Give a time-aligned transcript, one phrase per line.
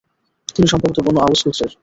[0.55, 1.71] তিনি সম্ভবত Banu Aws গোত্রের।